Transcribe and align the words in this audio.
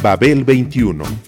Babel 0.00 0.44
21 0.44 1.02
I 1.02 1.27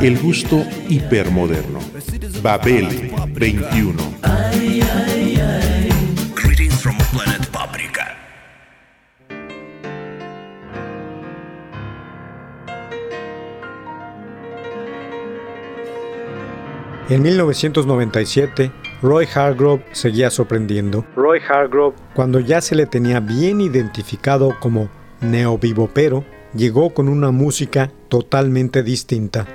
El 0.00 0.18
gusto 0.18 0.64
hipermoderno. 0.88 1.78
Babel 2.42 3.10
21. 3.32 3.94
Greetings 6.34 6.82
from 6.82 6.96
planet 7.12 7.46
Paprika. 7.50 8.16
En 17.08 17.22
1997, 17.22 18.72
Roy 19.02 19.26
Hargrove 19.34 19.84
seguía 19.92 20.30
sorprendiendo. 20.30 21.04
Roy 21.14 21.40
Hargrove, 21.46 21.96
cuando 22.14 22.40
ya 22.40 22.60
se 22.60 22.74
le 22.74 22.86
tenía 22.86 23.20
bien 23.20 23.60
identificado 23.60 24.56
como 24.60 24.88
neovivopero, 25.20 26.24
llegó 26.54 26.94
con 26.94 27.08
una 27.08 27.30
música 27.30 27.90
totalmente 28.08 28.82
distinta. 28.82 29.46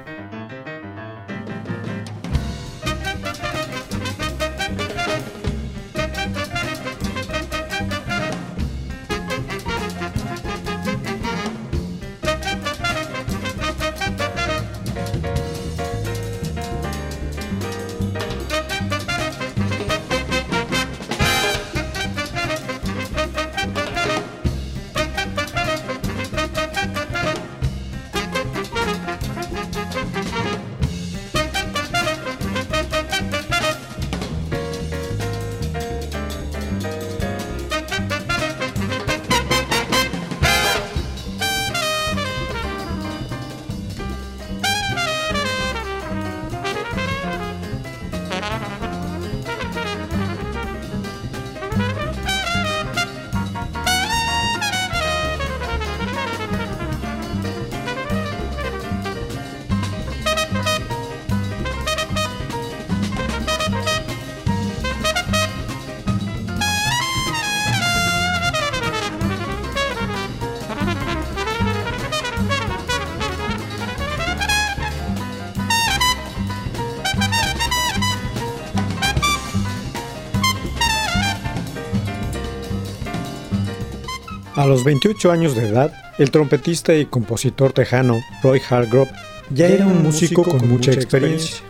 A 84.60 84.66
los 84.66 84.84
28 84.84 85.32
años 85.32 85.56
de 85.56 85.70
edad, 85.70 85.94
el 86.18 86.32
trompetista 86.32 86.94
y 86.94 87.06
compositor 87.06 87.72
tejano 87.72 88.20
Roy 88.44 88.62
Hargrove 88.70 89.10
ya 89.52 89.68
era 89.68 89.88
un 89.88 90.04
músico 90.04 90.44
con 90.44 90.68
mucha 90.68 90.92
experiencia. 90.92 91.62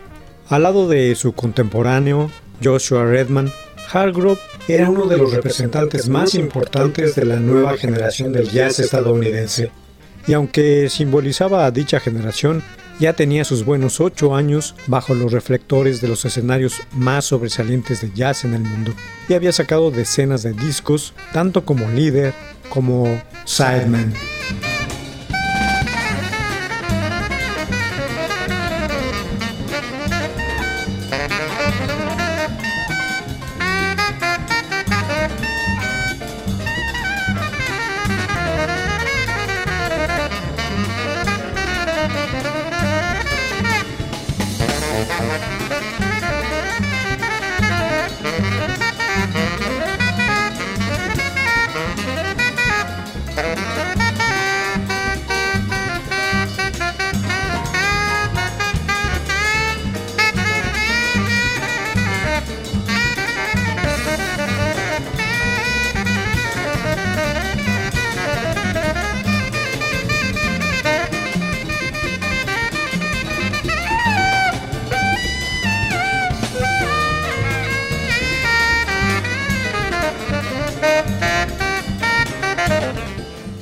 Al 0.47 0.63
lado 0.63 0.87
de 0.87 1.13
su 1.13 1.33
contemporáneo 1.33 2.31
Joshua 2.63 3.05
Redman, 3.05 3.51
Hargrove 3.93 4.39
era 4.67 4.89
uno 4.89 5.05
de 5.05 5.17
los 5.17 5.31
representantes 5.31 6.09
más 6.09 6.33
importantes 6.33 7.13
de 7.13 7.25
la 7.25 7.35
nueva 7.35 7.77
generación 7.77 8.33
del 8.33 8.49
jazz 8.49 8.79
estadounidense. 8.79 9.69
Y 10.25 10.33
aunque 10.33 10.89
simbolizaba 10.89 11.67
a 11.67 11.71
dicha 11.71 11.99
generación, 11.99 12.63
ya 12.99 13.13
tenía 13.13 13.45
sus 13.45 13.65
buenos 13.65 14.01
ocho 14.01 14.35
años 14.35 14.73
bajo 14.87 15.13
los 15.13 15.31
reflectores 15.31 16.01
de 16.01 16.07
los 16.07 16.25
escenarios 16.25 16.81
más 16.91 17.25
sobresalientes 17.25 18.01
de 18.01 18.11
jazz 18.15 18.45
en 18.45 18.55
el 18.55 18.61
mundo 18.63 18.95
y 19.29 19.35
había 19.35 19.53
sacado 19.53 19.91
decenas 19.91 20.41
de 20.41 20.53
discos, 20.53 21.13
tanto 21.31 21.65
como 21.65 21.87
líder 21.91 22.33
como 22.69 23.21
sideman. 23.45 24.13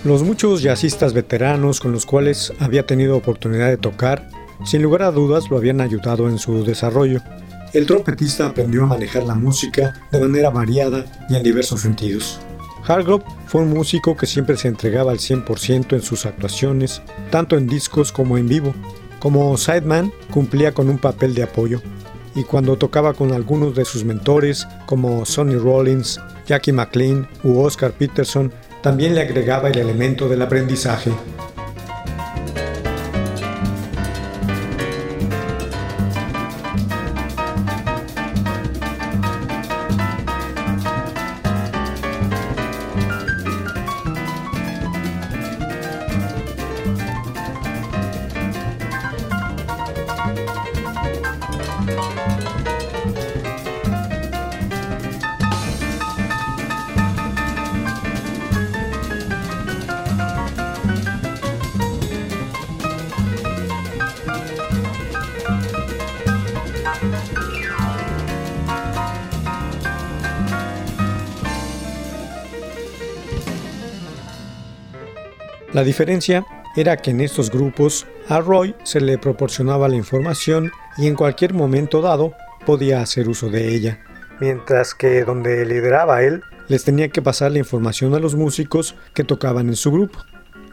Los 0.08 0.24
muchos 0.24 0.62
jazzistas 0.62 1.12
veteranos 1.12 1.82
con 1.82 1.92
los 1.92 2.06
cuales 2.06 2.54
había 2.62 2.86
tenido 2.86 3.18
oportunidad 3.18 3.68
de 3.68 3.76
tocar, 3.76 4.30
sin 4.64 4.82
lugar 4.82 5.02
a 5.02 5.12
dudas 5.12 5.50
lo 5.50 5.58
habían 5.58 5.82
ayudado 5.82 6.30
en 6.30 6.40
su 6.40 6.64
desarrollo. 6.64 7.20
El 7.74 7.86
trompetista 7.86 8.48
aprendió 8.48 8.84
a 8.84 8.86
manejar 8.86 9.24
la 9.24 9.36
música 9.36 10.08
de 10.10 10.22
manera 10.22 10.50
variada 10.50 11.04
y 11.28 11.36
en 11.36 11.44
diversos 11.44 11.82
sentidos. 11.82 12.40
Hargrove 12.88 13.26
fue 13.48 13.64
un 13.64 13.72
músico 13.72 14.16
que 14.16 14.28
siempre 14.28 14.56
se 14.56 14.70
entregaba 14.70 15.12
al 15.12 15.18
100% 15.18 15.92
en 15.92 16.02
sus 16.02 16.26
actuaciones, 16.26 17.02
tanto 17.30 17.58
en 17.58 17.68
discos 17.68 18.14
como 18.14 18.38
en 18.38 18.48
vivo. 18.48 18.74
Como 19.20 19.58
sideman 19.58 20.14
cumplía 20.32 20.74
con 20.74 20.90
un 20.90 21.00
papel 21.00 21.36
de 21.36 21.44
apoyo, 21.44 21.82
y 22.34 22.46
cuando 22.46 22.78
tocaba 22.78 23.14
con 23.14 23.34
algunos 23.34 23.76
de 23.76 23.84
sus 23.84 24.06
mentores 24.06 24.70
como 24.86 25.26
Sonny 25.26 25.58
Rollins, 25.58 26.18
Jackie 26.46 26.72
McLean 26.72 27.28
u 27.44 27.60
Oscar 27.60 27.92
Peterson, 27.92 28.54
también 28.88 29.16
le 29.16 29.20
agregaba 29.20 29.68
el 29.68 29.80
elemento 29.80 30.30
del 30.30 30.42
aprendizaje. 30.42 31.12
La 75.78 75.84
diferencia 75.84 76.44
era 76.76 76.98
que 76.98 77.12
en 77.12 77.22
estos 77.22 77.52
grupos 77.52 78.08
a 78.30 78.40
Roy 78.40 78.74
se 78.82 79.00
le 79.00 79.20
proporcionaba 79.20 79.88
la 79.88 79.96
información 79.96 80.72
y 80.98 81.06
en 81.06 81.14
cualquier 81.14 81.54
momento 81.54 82.02
dado 82.02 82.34
podía 82.66 83.00
hacer 83.00 83.30
uso 83.30 83.52
de 83.52 83.76
ella, 83.76 84.00
mientras 84.40 84.96
que 84.96 85.24
donde 85.24 85.68
lideraba 85.68 86.24
él 86.24 86.42
les 86.68 86.84
tenía 86.84 87.10
que 87.10 87.22
pasar 87.22 87.52
la 87.52 87.60
información 87.60 88.16
a 88.16 88.20
los 88.20 88.34
músicos 88.34 88.96
que 89.14 89.24
tocaban 89.24 89.68
en 89.68 89.76
su 89.76 89.92
grupo. 89.92 90.18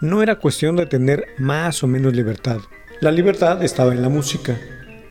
No 0.01 0.23
era 0.23 0.39
cuestión 0.39 0.75
de 0.75 0.87
tener 0.87 1.27
más 1.37 1.83
o 1.83 1.87
menos 1.87 2.15
libertad, 2.15 2.61
la 3.03 3.11
libertad 3.11 3.63
estaba 3.63 3.93
en 3.93 4.01
la 4.01 4.09
música. 4.09 4.59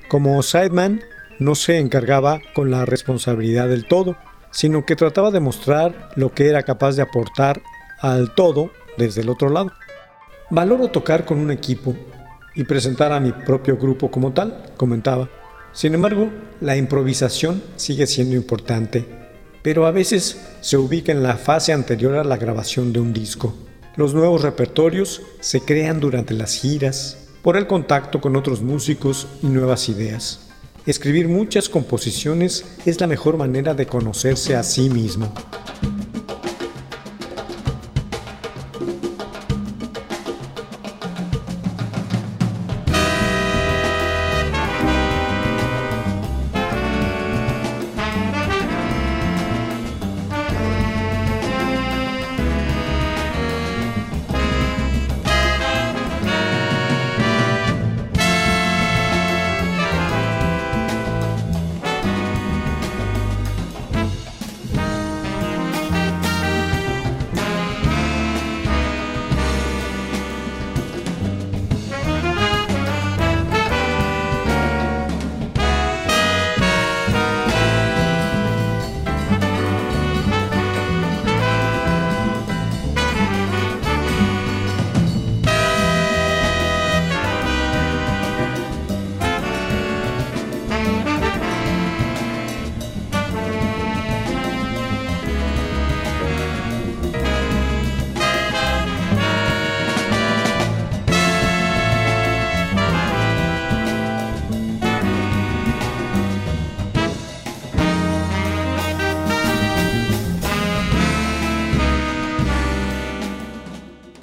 Como 0.09 0.41
sideman, 0.41 1.01
no 1.37 1.53
se 1.53 1.77
encargaba 1.77 2.41
con 2.55 2.71
la 2.71 2.85
responsabilidad 2.85 3.69
del 3.69 3.85
todo, 3.85 4.17
sino 4.49 4.87
que 4.87 4.95
trataba 4.95 5.29
de 5.29 5.39
mostrar 5.39 6.09
lo 6.15 6.33
que 6.33 6.49
era 6.49 6.63
capaz 6.63 6.95
de 6.95 7.03
aportar 7.03 7.61
al 8.01 8.33
todo 8.33 8.71
desde 8.97 9.21
el 9.21 9.29
otro 9.29 9.49
lado. 9.49 9.71
Valoro 10.53 10.89
tocar 10.89 11.25
con 11.25 11.39
un 11.39 11.49
equipo 11.49 11.95
y 12.53 12.63
presentar 12.63 13.11
a 13.11 13.19
mi 13.19 13.31
propio 13.31 13.75
grupo 13.75 14.11
como 14.11 14.33
tal, 14.33 14.65
comentaba. 14.77 15.27
Sin 15.71 15.95
embargo, 15.95 16.29
la 16.61 16.77
improvisación 16.77 17.63
sigue 17.75 18.05
siendo 18.05 18.35
importante, 18.35 19.03
pero 19.63 19.87
a 19.87 19.91
veces 19.91 20.39
se 20.61 20.77
ubica 20.77 21.11
en 21.11 21.23
la 21.23 21.37
fase 21.37 21.73
anterior 21.73 22.17
a 22.17 22.23
la 22.23 22.37
grabación 22.37 22.93
de 22.93 22.99
un 22.99 23.13
disco. 23.13 23.55
Los 23.95 24.13
nuevos 24.13 24.43
repertorios 24.43 25.23
se 25.39 25.61
crean 25.61 25.99
durante 25.99 26.35
las 26.35 26.53
giras, 26.53 27.29
por 27.41 27.57
el 27.57 27.65
contacto 27.65 28.21
con 28.21 28.35
otros 28.35 28.61
músicos 28.61 29.27
y 29.41 29.47
nuevas 29.47 29.89
ideas. 29.89 30.51
Escribir 30.85 31.29
muchas 31.29 31.67
composiciones 31.67 32.63
es 32.85 33.01
la 33.01 33.07
mejor 33.07 33.37
manera 33.37 33.73
de 33.73 33.87
conocerse 33.87 34.55
a 34.55 34.61
sí 34.61 34.87
mismo. 34.91 35.33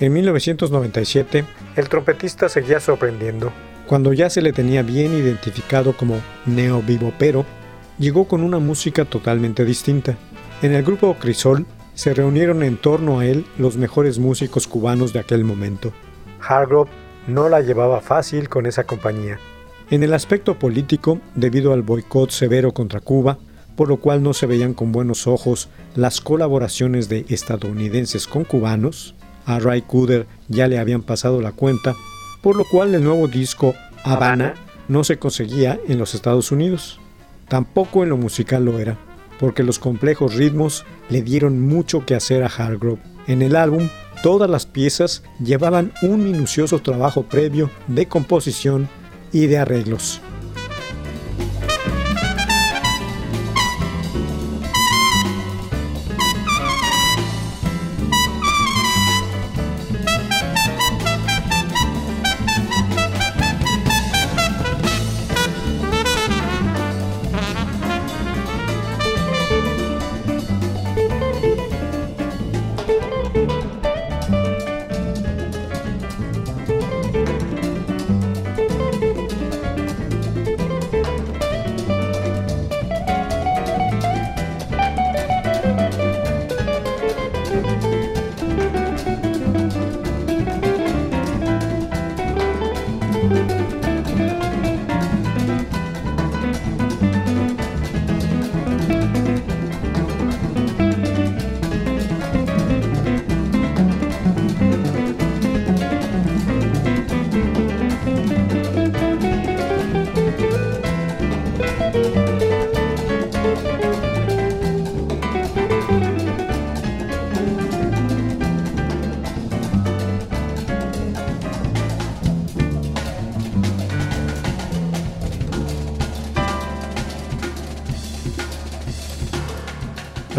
En 0.01 0.15
1997, 0.15 1.45
el 1.77 1.89
trompetista 1.91 2.49
seguía 2.49 2.81
sorprendiendo. 2.81 3.53
Cuando 3.87 4.15
ya 4.15 4.31
se 4.31 4.41
le 4.41 4.55
tenía 4.55 4.83
bien 4.83 5.13
identificado 5.13 5.95
como 5.95 6.23
neo-vivopero, 6.47 7.45
llegó 7.99 8.27
con 8.27 8.43
una 8.43 8.59
música 8.59 9.05
totalmente 9.05 9.63
distinta. 9.67 10.17
En 10.63 10.73
el 10.73 10.85
grupo 10.85 11.15
Crisol 11.21 11.67
se 11.93 12.15
reunieron 12.15 12.63
en 12.63 12.79
torno 12.79 13.19
a 13.19 13.27
él 13.27 13.45
los 13.59 13.77
mejores 13.77 14.19
músicos 14.19 14.67
cubanos 14.67 15.13
de 15.13 15.19
aquel 15.19 15.45
momento. 15.45 15.93
Hargrove 16.41 16.91
no 17.27 17.51
la 17.51 17.61
llevaba 17.61 18.01
fácil 18.01 18.49
con 18.49 18.65
esa 18.65 18.85
compañía. 18.85 19.39
En 19.91 20.03
el 20.03 20.15
aspecto 20.15 20.59
político, 20.59 21.21
debido 21.35 21.75
al 21.75 21.83
boicot 21.83 22.31
severo 22.31 22.73
contra 22.73 23.01
Cuba, 23.01 23.39
por 23.77 23.89
lo 23.89 23.99
cual 23.99 24.23
no 24.23 24.33
se 24.33 24.47
veían 24.47 24.73
con 24.73 24.93
buenos 24.93 25.27
ojos 25.27 25.69
las 25.95 26.23
colaboraciones 26.23 27.11
de 27.11 27.27
estadounidenses 27.29 28.27
con 28.27 28.45
cubanos, 28.45 29.15
a 29.47 29.59
Ray 29.59 29.83
Cooder 29.83 30.27
ya 30.49 30.69
le 30.69 30.79
habían 30.79 31.03
pasado 31.03 31.41
la 31.41 31.53
cuenta, 31.53 31.95
por 32.43 32.57
lo 32.57 32.65
cual 32.65 32.95
el 32.95 33.05
nuevo 33.05 33.29
disco 33.29 33.75
Habana 34.05 34.55
no 34.89 35.05
se 35.05 35.19
conseguía 35.19 35.79
en 35.89 35.99
los 35.99 36.15
Estados 36.15 36.53
Unidos. 36.53 37.01
Tampoco 37.49 38.03
en 38.03 38.11
lo 38.11 38.17
musical 38.17 38.65
lo 38.65 38.79
era, 38.79 38.99
porque 39.39 39.63
los 39.63 39.79
complejos 39.79 40.35
ritmos 40.35 40.85
le 41.09 41.23
dieron 41.23 41.61
mucho 41.61 42.07
que 42.07 42.15
hacer 42.15 42.43
a 42.43 42.47
Hargrove. 42.47 43.01
En 43.27 43.43
el 43.43 43.57
álbum, 43.57 43.89
todas 44.23 44.49
las 44.49 44.67
piezas 44.67 45.23
llevaban 45.43 45.93
un 46.03 46.25
minucioso 46.25 46.81
trabajo 46.81 47.23
previo 47.25 47.71
de 47.89 48.07
composición 48.07 48.89
y 49.33 49.47
de 49.47 49.59
arreglos. 49.59 50.21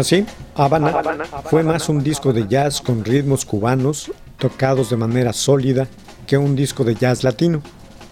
Así, 0.02 0.26
Habana 0.56 1.00
fue 1.44 1.62
más 1.62 1.88
un 1.88 2.02
disco 2.02 2.32
de 2.32 2.48
jazz 2.48 2.80
con 2.80 3.04
ritmos 3.04 3.44
cubanos 3.44 4.10
tocados 4.36 4.90
de 4.90 4.96
manera 4.96 5.32
sólida 5.32 5.86
que 6.26 6.36
un 6.36 6.56
disco 6.56 6.82
de 6.82 6.96
jazz 6.96 7.22
latino. 7.22 7.62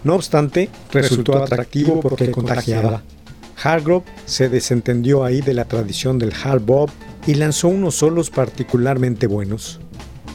No 0.05 0.15
obstante, 0.15 0.69
resultó 0.93 1.43
atractivo 1.43 1.99
porque 1.99 2.31
contagiaba. 2.31 3.01
Hargrove 3.61 4.05
se 4.25 4.47
desentendió 4.47 5.25
ahí 5.25 5.41
de 5.41 5.53
la 5.53 5.65
tradición 5.65 6.17
del 6.17 6.31
hard 6.41 6.61
bop 6.61 6.89
y 7.27 7.33
lanzó 7.33 7.67
unos 7.67 7.95
solos 7.95 8.29
particularmente 8.29 9.27
buenos. 9.27 9.81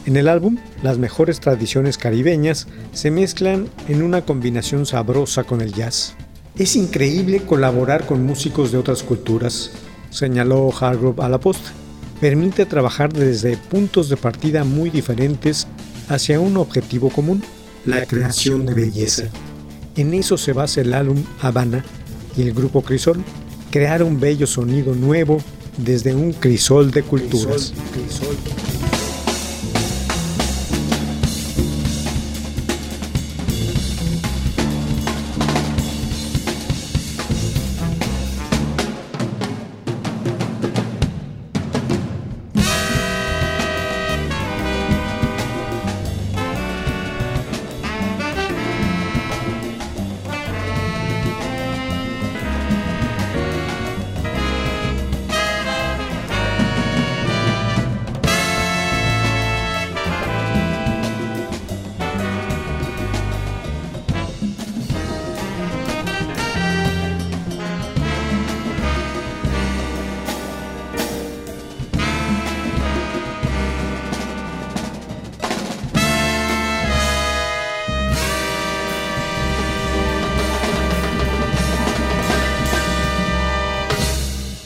En 0.05 0.15
el 0.15 0.27
álbum, 0.27 0.59
las 0.83 0.99
mejores 0.99 1.39
tradiciones 1.39 1.97
caribeñas 1.97 2.67
se 2.93 3.09
mezclan 3.09 3.67
en 3.87 4.03
una 4.03 4.21
combinación 4.21 4.85
sabrosa 4.85 5.43
con 5.43 5.61
el 5.61 5.73
jazz. 5.73 6.13
Es 6.55 6.75
increíble 6.75 7.41
colaborar 7.41 8.05
con 8.05 8.23
músicos 8.23 8.71
de 8.71 8.77
otras 8.77 9.01
culturas, 9.01 9.71
señaló 10.17 10.71
Hargrove 10.79 11.23
a 11.23 11.29
la 11.29 11.39
posta. 11.39 11.71
Permite 12.19 12.65
trabajar 12.65 13.13
desde 13.13 13.57
puntos 13.57 14.09
de 14.09 14.17
partida 14.17 14.63
muy 14.63 14.89
diferentes 14.89 15.67
hacia 16.09 16.39
un 16.39 16.57
objetivo 16.57 17.09
común, 17.09 17.43
la 17.85 18.05
creación 18.05 18.65
de 18.65 18.73
belleza. 18.73 19.25
En 19.95 20.13
eso 20.13 20.37
se 20.37 20.53
basa 20.53 20.81
el 20.81 20.93
álbum 20.93 21.23
Habana 21.41 21.83
y 22.35 22.41
el 22.41 22.53
grupo 22.53 22.81
Crisol, 22.81 23.23
crear 23.71 24.01
un 24.01 24.19
bello 24.19 24.47
sonido 24.47 24.95
nuevo 24.95 25.39
desde 25.77 26.15
un 26.15 26.33
crisol 26.33 26.91
de 26.91 27.03
culturas. 27.03 27.73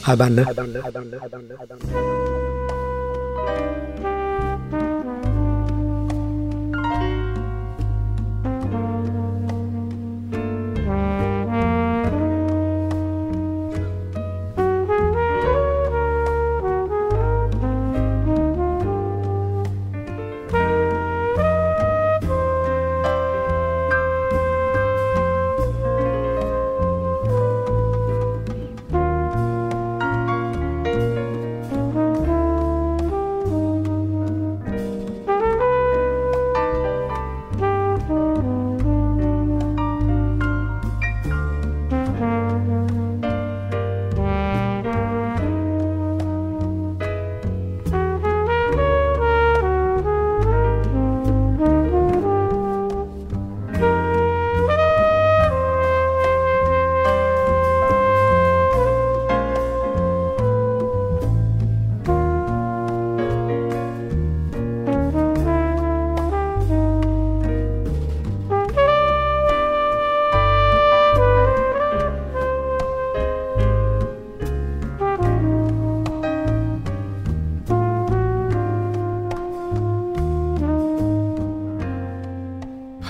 haberle. 0.02 0.42
haberle, 0.44 0.80
haberle, 0.82 1.18
haberle, 1.18 1.56
haberle. 1.58 1.82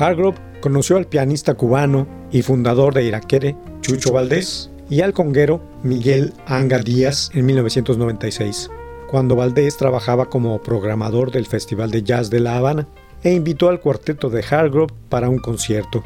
Hargrove 0.02 0.38
conoció 0.60 0.96
al 0.96 1.06
pianista 1.06 1.54
cubano 1.54 2.08
y 2.32 2.42
fundador 2.42 2.92
de 2.92 3.04
Iraquere, 3.04 3.56
Chucho 3.82 4.12
Valdés, 4.12 4.70
y 4.90 5.00
al 5.00 5.12
conguero 5.12 5.62
Miguel 5.82 6.34
Anga 6.46 6.78
Díaz 6.78 7.30
en 7.34 7.46
1996, 7.46 8.68
cuando 9.10 9.36
Valdés 9.36 9.76
trabajaba 9.76 10.26
como 10.26 10.60
programador 10.60 11.30
del 11.30 11.46
Festival 11.46 11.90
de 11.90 12.02
Jazz 12.02 12.30
de 12.30 12.40
La 12.40 12.56
Habana 12.56 12.88
e 13.22 13.32
invitó 13.32 13.68
al 13.68 13.80
cuarteto 13.80 14.28
de 14.28 14.44
Hargrove 14.50 14.92
para 15.08 15.28
un 15.28 15.38
concierto. 15.38 16.02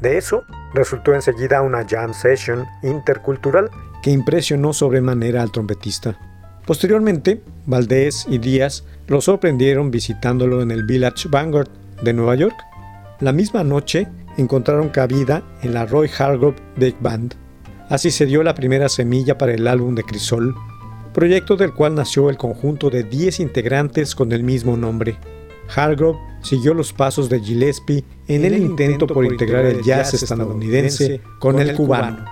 De 0.00 0.18
eso 0.18 0.42
resultó 0.74 1.14
enseguida 1.14 1.62
una 1.62 1.86
jam 1.88 2.12
session 2.12 2.66
intercultural 2.82 3.70
que 4.02 4.10
impresionó 4.10 4.72
sobremanera 4.72 5.42
al 5.42 5.52
trompetista. 5.52 6.18
Posteriormente, 6.66 7.40
Valdés 7.66 8.26
y 8.28 8.38
Díaz 8.38 8.84
lo 9.06 9.20
sorprendieron 9.20 9.90
visitándolo 9.90 10.60
en 10.62 10.70
el 10.70 10.84
Village 10.84 11.28
Vanguard 11.28 11.68
de 12.02 12.12
Nueva 12.12 12.34
York 12.34 12.56
la 13.22 13.32
misma 13.32 13.62
noche 13.62 14.08
encontraron 14.36 14.88
cabida 14.88 15.44
en 15.62 15.74
la 15.74 15.86
Roy 15.86 16.10
Hargrove 16.18 16.56
Big 16.76 16.96
Band. 17.00 17.36
Así 17.88 18.10
se 18.10 18.26
dio 18.26 18.42
la 18.42 18.54
primera 18.54 18.88
semilla 18.88 19.38
para 19.38 19.54
el 19.54 19.68
álbum 19.68 19.94
de 19.94 20.02
Crisol, 20.02 20.54
proyecto 21.14 21.56
del 21.56 21.72
cual 21.72 21.94
nació 21.94 22.30
el 22.30 22.36
conjunto 22.36 22.90
de 22.90 23.04
10 23.04 23.38
integrantes 23.38 24.16
con 24.16 24.32
el 24.32 24.42
mismo 24.42 24.76
nombre. 24.76 25.16
Hargrove 25.74 26.18
siguió 26.42 26.74
los 26.74 26.92
pasos 26.92 27.28
de 27.28 27.38
Gillespie 27.38 28.04
en 28.26 28.44
el 28.44 28.56
intento 28.56 29.06
por 29.06 29.24
integrar 29.24 29.66
el 29.66 29.82
jazz 29.82 30.14
estadounidense 30.14 31.20
con 31.38 31.60
el 31.60 31.76
cubano. 31.76 32.24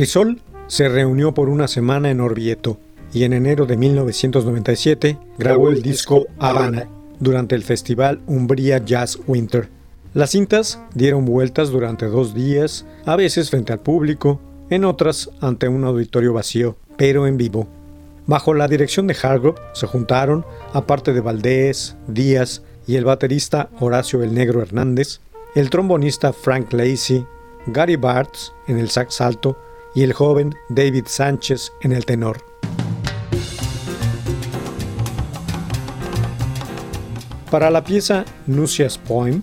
Crisol 0.00 0.40
se 0.66 0.88
reunió 0.88 1.34
por 1.34 1.50
una 1.50 1.68
semana 1.68 2.10
en 2.10 2.22
Orvieto 2.22 2.78
y 3.12 3.24
en 3.24 3.34
enero 3.34 3.66
de 3.66 3.76
1997 3.76 5.18
grabó 5.36 5.68
el 5.68 5.82
disco 5.82 6.24
Habana 6.38 6.88
durante 7.18 7.54
el 7.54 7.62
festival 7.62 8.22
Umbria 8.26 8.82
Jazz 8.82 9.18
Winter. 9.26 9.68
Las 10.14 10.30
cintas 10.30 10.80
dieron 10.94 11.26
vueltas 11.26 11.68
durante 11.68 12.06
dos 12.06 12.32
días, 12.34 12.86
a 13.04 13.14
veces 13.14 13.50
frente 13.50 13.74
al 13.74 13.80
público, 13.80 14.40
en 14.70 14.86
otras 14.86 15.28
ante 15.42 15.68
un 15.68 15.84
auditorio 15.84 16.32
vacío, 16.32 16.78
pero 16.96 17.26
en 17.26 17.36
vivo. 17.36 17.68
Bajo 18.24 18.54
la 18.54 18.68
dirección 18.68 19.06
de 19.06 19.18
Hargrove 19.22 19.60
se 19.74 19.86
juntaron, 19.86 20.46
aparte 20.72 21.12
de 21.12 21.20
Valdés, 21.20 21.94
Díaz 22.06 22.62
y 22.86 22.96
el 22.96 23.04
baterista 23.04 23.68
Horacio 23.80 24.22
el 24.22 24.32
Negro 24.32 24.62
Hernández, 24.62 25.20
el 25.54 25.68
trombonista 25.68 26.32
Frank 26.32 26.72
Lacey, 26.72 27.26
Gary 27.66 27.96
Bartz 27.96 28.54
en 28.66 28.78
el 28.78 28.88
sax 28.88 29.20
alto 29.20 29.58
y 29.94 30.02
el 30.02 30.12
joven 30.12 30.54
David 30.68 31.04
Sánchez 31.06 31.72
en 31.82 31.92
el 31.92 32.04
tenor. 32.04 32.44
Para 37.50 37.70
la 37.70 37.82
pieza 37.82 38.24
Nucia's 38.46 38.96
Poem, 38.96 39.42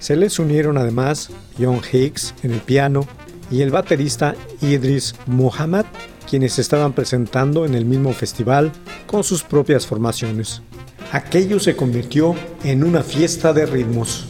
se 0.00 0.16
les 0.16 0.38
unieron 0.38 0.78
además 0.78 1.30
John 1.58 1.80
Hicks 1.92 2.34
en 2.42 2.52
el 2.52 2.60
piano 2.60 3.06
y 3.50 3.60
el 3.60 3.70
baterista 3.70 4.34
Idris 4.62 5.14
Muhammad, 5.26 5.84
quienes 6.28 6.58
estaban 6.58 6.94
presentando 6.94 7.66
en 7.66 7.74
el 7.74 7.84
mismo 7.84 8.12
festival 8.14 8.72
con 9.06 9.24
sus 9.24 9.42
propias 9.42 9.86
formaciones. 9.86 10.62
Aquello 11.12 11.60
se 11.60 11.76
convirtió 11.76 12.34
en 12.64 12.82
una 12.82 13.02
fiesta 13.02 13.52
de 13.52 13.66
ritmos. 13.66 14.26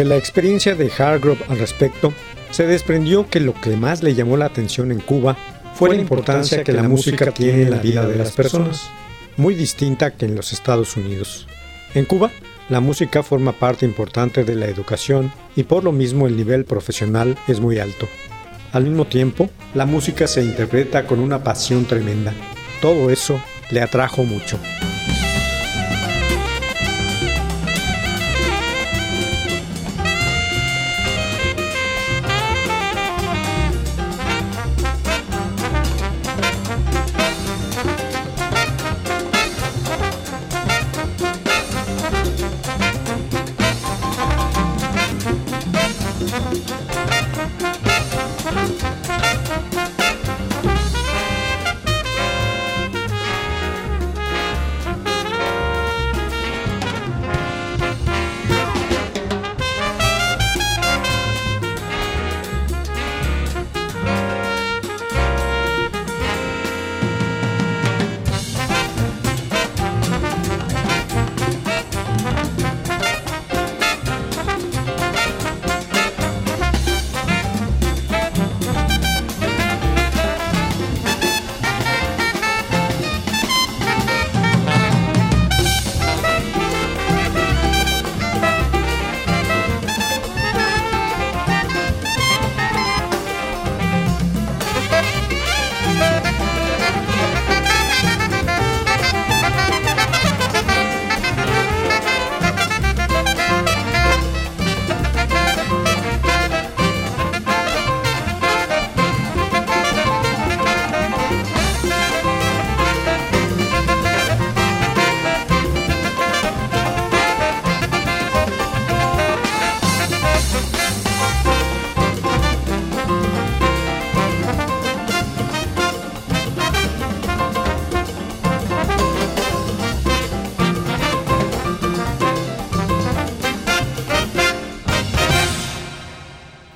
De 0.00 0.06
la 0.06 0.16
experiencia 0.16 0.74
de 0.74 0.90
Hargrove 0.90 1.44
al 1.48 1.58
respecto, 1.58 2.14
se 2.52 2.66
desprendió 2.66 3.28
que 3.28 3.38
lo 3.38 3.52
que 3.52 3.76
más 3.76 4.02
le 4.02 4.14
llamó 4.14 4.38
la 4.38 4.46
atención 4.46 4.92
en 4.92 5.00
Cuba 5.00 5.36
fue 5.74 5.90
la 5.90 5.96
importancia 5.96 6.64
que 6.64 6.72
la 6.72 6.84
música 6.84 7.32
tiene 7.32 7.64
en 7.64 7.70
la 7.70 7.76
vida 7.76 8.06
de 8.06 8.16
las 8.16 8.30
personas, 8.30 8.88
muy 9.36 9.54
distinta 9.54 10.12
que 10.12 10.24
en 10.24 10.36
los 10.36 10.54
Estados 10.54 10.96
Unidos. 10.96 11.46
En 11.92 12.06
Cuba, 12.06 12.30
la 12.70 12.80
música 12.80 13.22
forma 13.22 13.52
parte 13.52 13.84
importante 13.84 14.42
de 14.42 14.54
la 14.54 14.68
educación 14.68 15.30
y 15.54 15.64
por 15.64 15.84
lo 15.84 15.92
mismo 15.92 16.26
el 16.26 16.34
nivel 16.34 16.64
profesional 16.64 17.36
es 17.46 17.60
muy 17.60 17.78
alto. 17.78 18.08
Al 18.72 18.84
mismo 18.84 19.04
tiempo, 19.04 19.50
la 19.74 19.84
música 19.84 20.26
se 20.26 20.42
interpreta 20.42 21.06
con 21.06 21.20
una 21.20 21.44
pasión 21.44 21.84
tremenda. 21.84 22.32
Todo 22.80 23.10
eso 23.10 23.38
le 23.70 23.82
atrajo 23.82 24.24
mucho. 24.24 24.58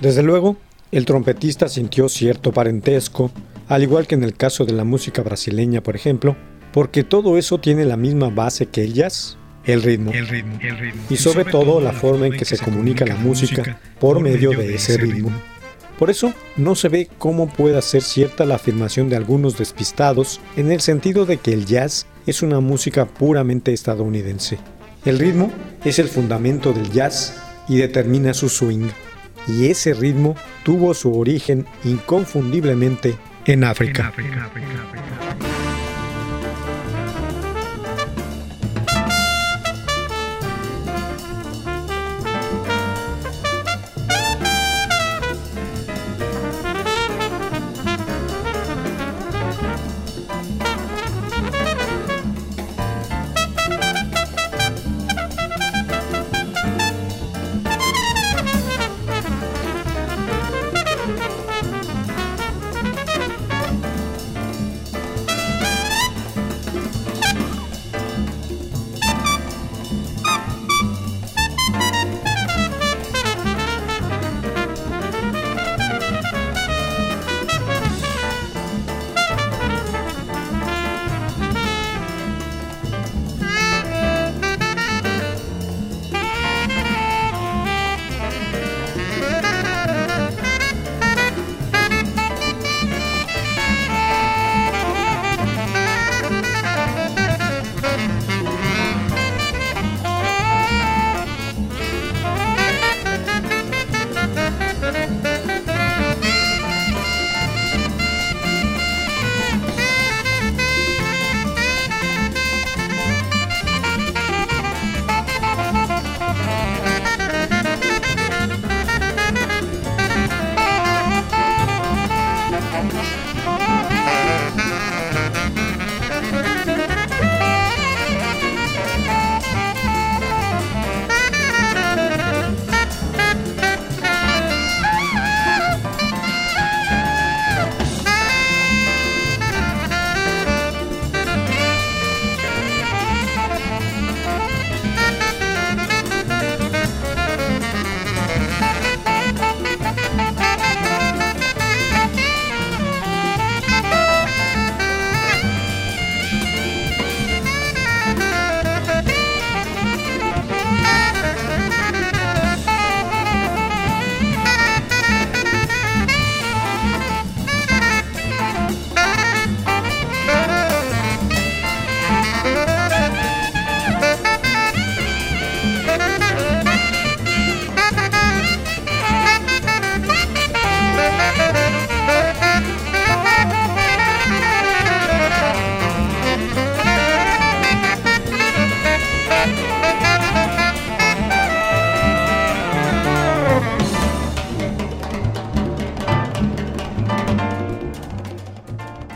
Desde 0.04 0.22
luego, 0.22 0.58
el 0.92 1.06
trompetista 1.06 1.66
sintió 1.66 2.10
cierto 2.10 2.52
parentesco, 2.52 3.30
al 3.68 3.82
igual 3.84 4.06
que 4.06 4.14
en 4.14 4.22
el 4.22 4.36
caso 4.36 4.66
de 4.66 4.74
la 4.74 4.84
música 4.84 5.22
brasileña, 5.22 5.82
por 5.82 5.96
ejemplo, 5.96 6.36
porque 6.74 7.04
todo 7.04 7.38
eso 7.38 7.56
tiene 7.56 7.86
la 7.86 7.96
misma 7.96 8.28
base 8.28 8.66
que 8.66 8.84
el 8.84 8.92
jazz, 8.92 9.38
el 9.64 9.82
ritmo, 9.82 10.12
y 11.08 11.16
sobre 11.16 11.46
todo 11.46 11.80
la 11.80 11.94
forma 11.94 12.26
en 12.26 12.34
que 12.34 12.44
se 12.44 12.58
comunica 12.58 13.06
la 13.06 13.16
música 13.16 13.80
por 13.98 14.20
medio 14.20 14.50
de 14.50 14.74
ese 14.74 14.98
ritmo. 14.98 15.30
Por 15.98 16.10
eso, 16.10 16.34
no 16.58 16.74
se 16.74 16.90
ve 16.90 17.08
cómo 17.16 17.48
pueda 17.48 17.80
ser 17.80 18.02
cierta 18.02 18.44
la 18.44 18.56
afirmación 18.56 19.08
de 19.08 19.16
algunos 19.16 19.56
despistados 19.56 20.38
en 20.58 20.70
el 20.70 20.82
sentido 20.82 21.24
de 21.24 21.38
que 21.38 21.54
el 21.54 21.64
jazz 21.64 22.06
es 22.26 22.42
una 22.42 22.60
música 22.60 23.06
puramente 23.06 23.72
estadounidense. 23.72 24.58
El 25.06 25.18
ritmo 25.18 25.50
es 25.82 25.98
el 25.98 26.08
fundamento 26.08 26.74
del 26.74 26.90
jazz 26.90 27.40
y 27.70 27.76
determina 27.78 28.34
su 28.34 28.50
swing, 28.50 28.90
y 29.46 29.66
ese 29.66 29.94
ritmo 29.94 30.36
tuvo 30.62 30.94
su 30.94 31.18
origen 31.18 31.66
inconfundiblemente 31.84 33.16
en 33.46 33.64
África. 33.64 34.12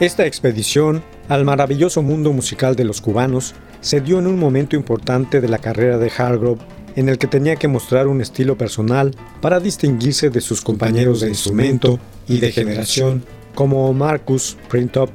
Esta 0.00 0.26
expedición 0.26 1.02
al 1.28 1.44
maravilloso 1.44 2.02
mundo 2.02 2.32
musical 2.32 2.76
de 2.76 2.84
los 2.84 3.00
cubanos 3.00 3.56
se 3.80 4.00
dio 4.00 4.20
en 4.20 4.28
un 4.28 4.38
momento 4.38 4.76
importante 4.76 5.40
de 5.40 5.48
la 5.48 5.58
carrera 5.58 5.98
de 5.98 6.08
Hargrove 6.16 6.60
en 6.94 7.08
el 7.08 7.18
que 7.18 7.26
tenía 7.26 7.56
que 7.56 7.66
mostrar 7.66 8.06
un 8.06 8.20
estilo 8.20 8.56
personal 8.56 9.16
para 9.40 9.58
distinguirse 9.58 10.30
de 10.30 10.40
sus 10.40 10.60
compañeros 10.60 11.20
de 11.20 11.28
instrumento 11.30 11.98
y 12.28 12.38
de 12.38 12.52
generación 12.52 13.24
como 13.56 13.92
Marcus 13.92 14.56
Printop, 14.68 15.10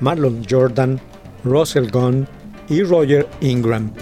Marlon 0.00 0.44
Jordan, 0.48 1.00
Russell 1.42 1.90
Gunn 1.90 2.28
y 2.68 2.84
Roger 2.84 3.26
Ingram. 3.40 3.92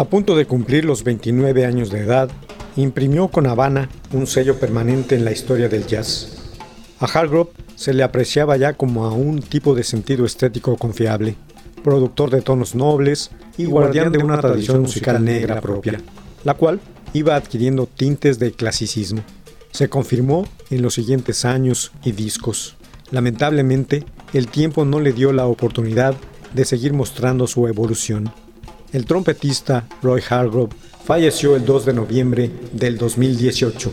A 0.00 0.06
punto 0.06 0.34
de 0.34 0.46
cumplir 0.46 0.86
los 0.86 1.04
29 1.04 1.66
años 1.66 1.90
de 1.90 1.98
edad, 1.98 2.30
imprimió 2.74 3.28
con 3.28 3.46
Habana 3.46 3.90
un 4.14 4.26
sello 4.26 4.58
permanente 4.58 5.14
en 5.14 5.26
la 5.26 5.30
historia 5.30 5.68
del 5.68 5.86
jazz. 5.86 6.54
A 7.00 7.04
Hargrove 7.04 7.50
se 7.76 7.92
le 7.92 8.02
apreciaba 8.02 8.56
ya 8.56 8.72
como 8.72 9.04
a 9.04 9.12
un 9.12 9.42
tipo 9.42 9.74
de 9.74 9.84
sentido 9.84 10.24
estético 10.24 10.74
confiable, 10.78 11.36
productor 11.84 12.30
de 12.30 12.40
tonos 12.40 12.74
nobles 12.74 13.30
y 13.58 13.66
guardián 13.66 14.10
de 14.10 14.24
una 14.24 14.40
tradición 14.40 14.80
musical 14.80 15.22
negra 15.22 15.60
propia, 15.60 16.00
la 16.44 16.54
cual 16.54 16.80
iba 17.12 17.36
adquiriendo 17.36 17.86
tintes 17.86 18.38
de 18.38 18.52
clasicismo. 18.52 19.22
Se 19.70 19.90
confirmó 19.90 20.48
en 20.70 20.80
los 20.80 20.94
siguientes 20.94 21.44
años 21.44 21.92
y 22.04 22.12
discos. 22.12 22.74
Lamentablemente, 23.10 24.06
el 24.32 24.48
tiempo 24.48 24.86
no 24.86 24.98
le 24.98 25.12
dio 25.12 25.34
la 25.34 25.44
oportunidad 25.44 26.14
de 26.54 26.64
seguir 26.64 26.94
mostrando 26.94 27.46
su 27.46 27.68
evolución. 27.68 28.32
El 28.92 29.04
trompetista 29.04 29.86
Roy 30.02 30.22
Hargrove 30.28 30.74
falleció 31.04 31.54
el 31.54 31.64
2 31.64 31.86
de 31.86 31.92
noviembre 31.92 32.50
del 32.72 32.98
2018. 32.98 33.92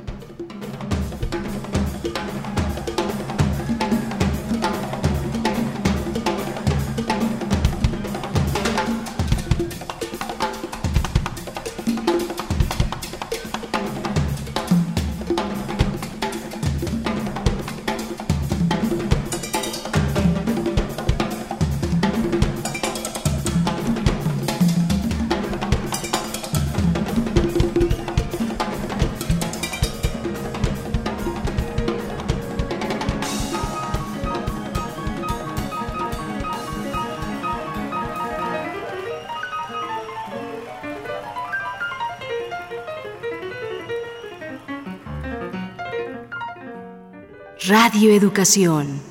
Educación. 48.41 49.10